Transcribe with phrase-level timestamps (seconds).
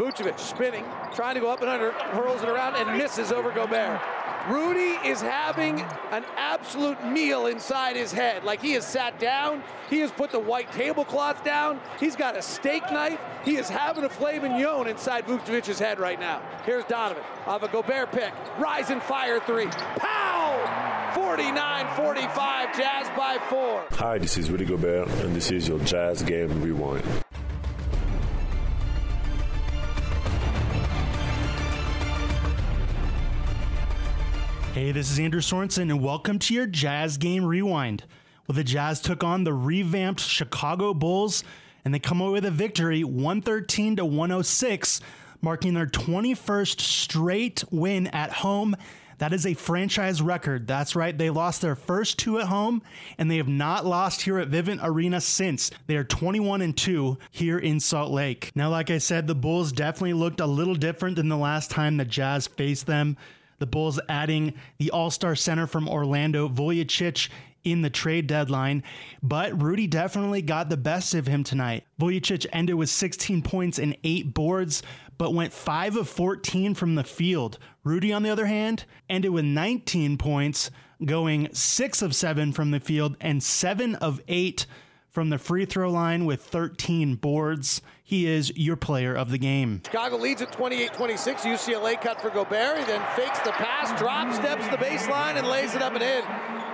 [0.00, 4.00] Vucevic spinning, trying to go up and under, hurls it around and misses over Gobert.
[4.48, 8.42] Rudy is having an absolute meal inside his head.
[8.42, 12.40] Like he has sat down, he has put the white tablecloth down, he's got a
[12.40, 16.40] steak knife, he is having a filet mignon inside Vucevic's head right now.
[16.64, 19.66] Here's Donovan of a Gobert pick, rise and fire three.
[19.66, 21.10] Pow!
[21.12, 23.84] 49-45, Jazz by four.
[23.90, 27.04] Hi, this is Rudy Gobert, and this is your Jazz Game Rewind.
[34.80, 38.02] Hey, this is Andrew Sorensen, and welcome to your Jazz Game Rewind.
[38.46, 41.44] Well, the Jazz took on the revamped Chicago Bulls,
[41.84, 45.02] and they come away with a victory 113 to 106,
[45.42, 48.74] marking their 21st straight win at home.
[49.18, 50.66] That is a franchise record.
[50.66, 52.80] That's right, they lost their first two at home,
[53.18, 55.70] and they have not lost here at Vivint Arena since.
[55.88, 58.50] They are 21 and 2 here in Salt Lake.
[58.54, 61.98] Now, like I said, the Bulls definitely looked a little different than the last time
[61.98, 63.18] the Jazz faced them.
[63.60, 67.28] The Bulls adding the All Star center from Orlando, Vucevic,
[67.64, 68.82] in the trade deadline,
[69.22, 71.84] but Rudy definitely got the best of him tonight.
[72.00, 74.82] Vucevic ended with 16 points and 8 boards,
[75.18, 77.58] but went 5 of 14 from the field.
[77.84, 80.70] Rudy, on the other hand, ended with 19 points,
[81.04, 84.66] going 6 of 7 from the field and 7 of 8
[85.10, 87.82] from the free throw line with 13 boards.
[88.02, 89.82] He is your player of the game.
[89.84, 91.42] Chicago leads at 28 26.
[91.42, 92.78] UCLA cut for Gobert.
[92.78, 96.24] He then fakes the pass, drop steps the baseline, and lays it up and in.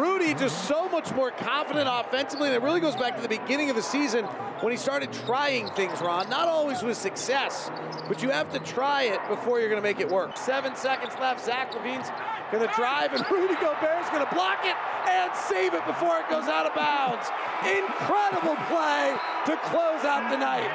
[0.00, 2.48] Rudy just so much more confident offensively.
[2.48, 4.24] And it really goes back to the beginning of the season
[4.60, 6.28] when he started trying things, Ron.
[6.28, 7.70] Not always with success,
[8.08, 10.36] but you have to try it before you're going to make it work.
[10.36, 11.44] Seven seconds left.
[11.44, 12.08] Zach LaVine's
[12.52, 14.76] going to drive, and Rudy Gobert's going to block it
[15.08, 17.26] and save it before it goes out of bounds.
[17.62, 20.70] Incredible play to close out the night.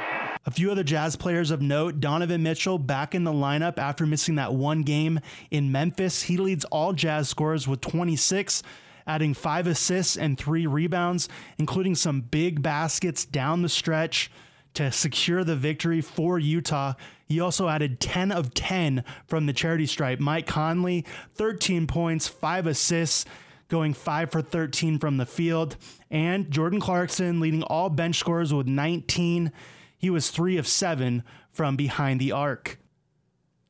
[0.45, 4.35] A few other Jazz players of note Donovan Mitchell back in the lineup after missing
[4.35, 6.21] that one game in Memphis.
[6.23, 8.61] He leads all Jazz scorers with 26,
[9.07, 11.27] adding five assists and three rebounds,
[11.57, 14.29] including some big baskets down the stretch
[14.75, 16.93] to secure the victory for Utah.
[17.27, 20.19] He also added 10 of 10 from the charity stripe.
[20.19, 23.25] Mike Conley, 13 points, five assists
[23.67, 25.77] going 5 for 13 from the field.
[26.09, 29.51] And Jordan Clarkson leading all bench scorers with 19.
[29.97, 32.79] He was 3 of 7 from behind the arc.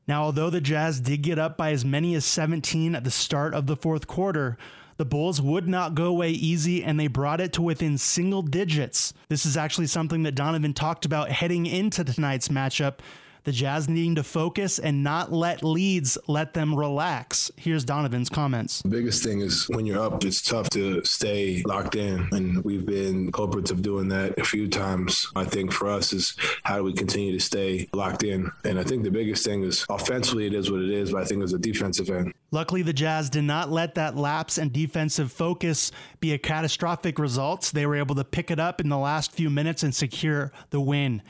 [0.08, 3.54] Now, although the Jazz did get up by as many as 17 at the start
[3.54, 4.56] of the fourth quarter,
[4.98, 9.12] the Bulls would not go away easy and they brought it to within single digits.
[9.28, 13.00] This is actually something that Donovan talked about heading into tonight's matchup
[13.46, 17.48] the Jazz needing to focus and not let leads let them relax.
[17.56, 18.82] Here's Donovan's comments.
[18.82, 22.28] The biggest thing is when you're up, it's tough to stay locked in.
[22.32, 25.28] And we've been culprits of doing that a few times.
[25.36, 28.50] I think for us is how do we continue to stay locked in?
[28.64, 31.24] And I think the biggest thing is offensively, it is what it is, but I
[31.24, 32.34] think as a defensive end.
[32.50, 37.70] Luckily, the Jazz did not let that lapse and defensive focus be a catastrophic result.
[37.72, 40.80] They were able to pick it up in the last few minutes and secure the
[40.80, 41.22] win.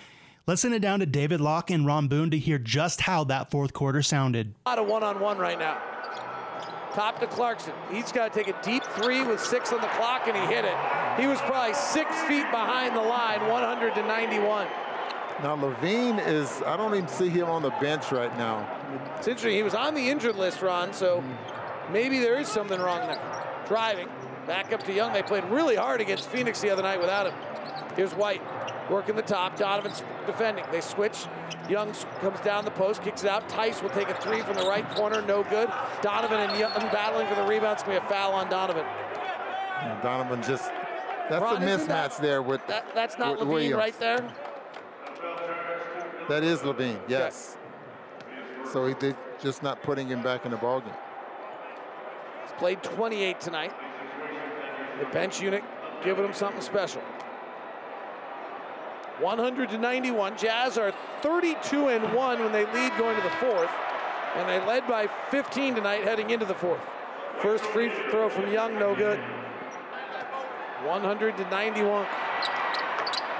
[0.48, 3.50] Let's send it down to David Locke and Ron Boone to hear just how that
[3.50, 4.54] fourth quarter sounded.
[4.64, 5.76] A lot of one-on-one right now.
[6.94, 7.72] Top to Clarkson.
[7.90, 10.64] He's got to take a deep three with six on the clock, and he hit
[10.64, 10.76] it.
[11.20, 14.68] He was probably six feet behind the line, 100 to 91.
[15.42, 18.70] Now LaVine is, I don't even see him on the bench right now.
[19.16, 19.56] It's interesting.
[19.56, 21.92] He was on the injured list, Ron, so hmm.
[21.92, 23.64] maybe there is something wrong there.
[23.66, 24.08] Driving,
[24.46, 25.12] back up to Young.
[25.12, 27.34] They played really hard against Phoenix the other night without him.
[27.96, 28.42] Here's White
[28.90, 29.56] working the top.
[29.56, 30.64] Donovan's defending.
[30.70, 31.26] They switch.
[31.68, 33.48] Young comes down the post, kicks it out.
[33.48, 35.20] Theis will take a three from the right corner.
[35.22, 35.68] No good.
[36.02, 37.74] Donovan and Young battling for the rebound.
[37.74, 38.84] It's going to be a foul on Donovan.
[38.84, 40.70] And Donovan just,
[41.28, 43.74] that's Ron, a mismatch that- there with That, that's not with LaVine Williams.
[43.76, 44.32] right there.
[46.28, 47.56] That is LaVine, yes.
[48.72, 50.84] So he did just not putting him back in the ballgame.
[52.42, 53.72] He's played 28 tonight.
[54.98, 55.62] The bench unit
[56.02, 57.02] giving them something special.
[59.20, 60.36] 100 to 91.
[60.36, 60.92] Jazz are
[61.22, 63.70] 32 and 1 when they lead going to the fourth.
[64.34, 66.80] And they led by 15 tonight heading into the fourth.
[67.40, 69.18] First free throw from Young, no good.
[70.84, 72.06] 100 to 91.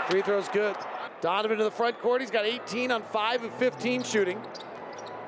[0.08, 0.76] Free throw's good.
[1.20, 2.20] Donovan to the front court.
[2.20, 4.40] He's got 18 on 5 of 15 shooting.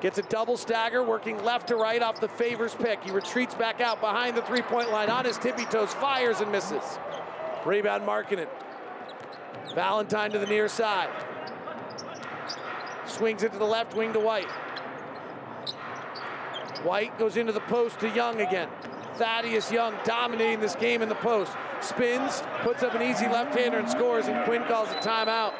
[0.01, 3.03] Gets a double stagger, working left to right off the Favors pick.
[3.03, 6.51] He retreats back out behind the three point line on his tippy toes, fires and
[6.51, 6.99] misses.
[7.65, 8.47] Rebound Markkanen.
[9.75, 11.09] Valentine to the near side.
[13.05, 14.49] Swings it to the left wing to White.
[16.83, 18.69] White goes into the post to Young again.
[19.15, 21.51] Thaddeus Young dominating this game in the post.
[21.81, 25.53] Spins, puts up an easy left-hander and scores, and Quin calls a timeout.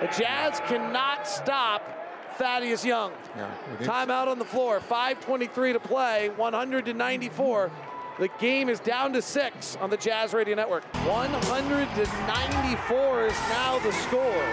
[0.00, 2.01] The Jazz cannot stop
[2.36, 3.12] Thaddeus Young.
[3.36, 3.50] Yeah.
[3.80, 4.80] Timeout on the floor.
[4.80, 6.30] 5:23 to play.
[6.36, 7.70] 100 to 94.
[8.18, 10.84] The game is down to six on the Jazz Radio Network.
[11.06, 14.44] 100 to 94 is now the score.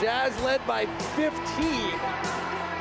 [0.00, 1.34] Jazz led by 15,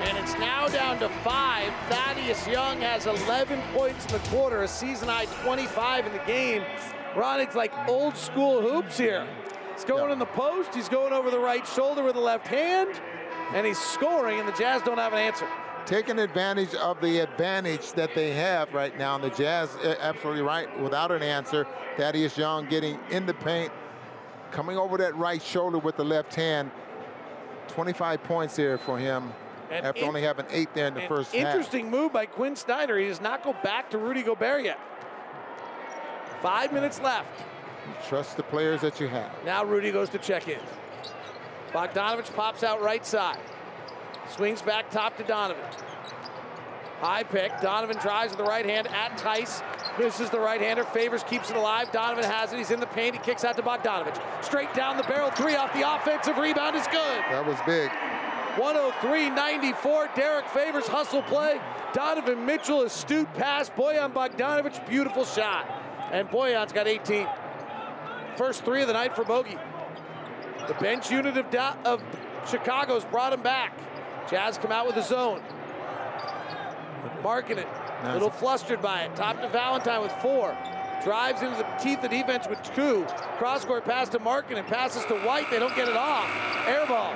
[0.08, 1.72] and it's now down to five.
[1.90, 6.64] Thaddeus Young has 11 points in the quarter, a season high 25 in the game.
[7.16, 9.28] Ron, it's like old school hoops here.
[9.76, 10.14] He's going Yeah.
[10.14, 10.74] in the post.
[10.74, 12.90] He's going over the right shoulder with the left hand,
[13.54, 14.40] and he's scoring.
[14.40, 15.48] And the Jazz don't have an answer.
[15.86, 19.16] taking advantage of the advantage that they have right now.
[19.16, 21.66] And the Jazz, uh, absolutely right, without an answer.
[21.98, 23.72] Thaddeus Young getting in the paint,
[24.52, 26.70] coming over that right shoulder with the left hand.
[27.68, 29.32] 25 points here for him
[29.72, 31.46] And after in- only having eight there in the first half.
[31.48, 32.98] interesting move by Quin Snyder.
[32.98, 34.80] He does not go back to Rudy Gobert yet.
[36.42, 37.28] Five minutes left.
[38.08, 39.32] Trust the players that you have.
[39.46, 40.60] Now Rudy goes to check in.
[41.74, 43.40] Bogdanovich pops out right side.
[44.30, 45.64] Swings back top to Donovan.
[47.00, 47.52] High pick.
[47.62, 49.64] Donovan drives with the right hand at Theis.
[49.98, 50.84] Misses the right hander.
[50.84, 51.92] Favors keeps it alive.
[51.92, 52.58] Donovan has it.
[52.58, 53.16] He's in the paint.
[53.16, 54.22] He kicks out to Bogdanovich.
[54.44, 55.32] Straight down the barrel.
[55.32, 57.22] Three off the offensive rebound is good.
[57.30, 57.90] That was big.
[58.56, 60.14] 103-94.
[60.16, 61.60] Derrick Favors hustle play.
[61.94, 63.70] Donovan Mitchell astute pass.
[63.70, 65.68] Bojan Bogdanovich beautiful shot.
[66.12, 67.28] And Bojan's got 18.
[68.38, 69.58] First three of the night for Bogey.
[70.72, 72.02] The bench unit of, Da- of
[72.50, 73.78] Chicago's brought him back.
[74.30, 75.42] Jazz come out with a zone.
[77.22, 77.66] Markkanen.
[77.66, 78.14] A Nice.
[78.14, 79.14] little flustered by it.
[79.18, 80.58] Top to Valentine with four.
[81.04, 83.06] Drives into the teeth of defense with two.
[83.38, 85.50] Cross court pass to Markkanen and passes to White.
[85.52, 86.30] They don't get it off.
[86.66, 87.14] Air ball.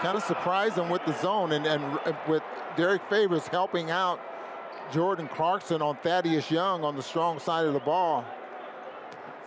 [0.00, 1.98] Kind of surprised them with the zone and, and
[2.28, 2.42] with
[2.76, 4.20] Derrick Favors helping out
[4.92, 8.24] Jordan Clarkson on Thaddeus Young on the strong side of the ball.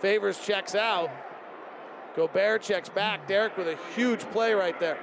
[0.00, 1.10] Favors checks out.
[2.16, 3.26] Gobert checks back.
[3.28, 4.98] Derrick with a huge play right there.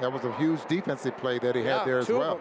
[0.00, 2.40] That was a huge defensive play that he Yeah, had there as well.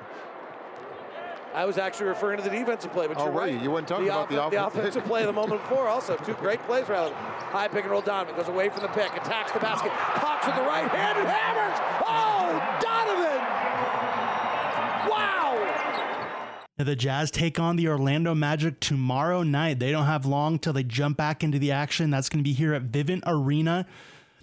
[1.53, 3.59] I was actually referring to the defensive play, but Oh, you're were right.
[3.59, 3.71] you?
[3.71, 4.77] Weren't talking about the offen- offense.
[4.95, 6.15] offensive play the moment before also.
[6.17, 7.13] Two great plays, rather.
[7.15, 10.55] High pick and roll Donovan goes away from the pick, attacks the basket, pops with
[10.55, 11.79] the right hand and hammers.
[12.05, 13.39] Oh, Donovan!
[15.09, 15.55] Wow!
[15.65, 19.79] Now, the Jazz take on the Orlando Magic tomorrow night.
[19.79, 22.09] They don't have long till they jump back into the action.
[22.09, 23.85] That's going to be here at Vivint Arena.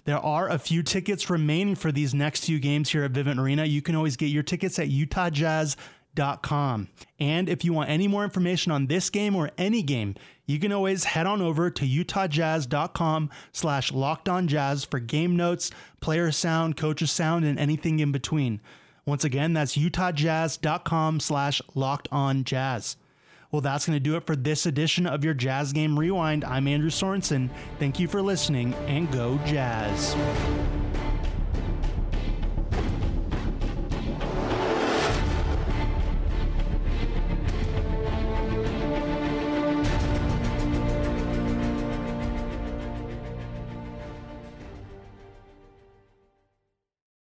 [0.05, 3.65] There are a few tickets remaining for these next few games here at Vivint Arena.
[3.65, 6.87] You can always get your tickets at utahjazz.com.
[7.19, 10.71] And if you want any more information on this game or any game, you can
[10.71, 16.77] always head on over to utahjazz.com slash locked on jazz for game notes, player sound,
[16.77, 18.61] coaches sound, and anything in between.
[19.07, 22.97] Once again, that's utahjazz.com slash locked on jazz.
[23.51, 26.43] Well, that's going to do it for this edition of your Jazz Game Rewind.
[26.43, 27.49] I'm Andrew Sorensen.
[27.79, 30.13] Thank you for listening and go Jazz.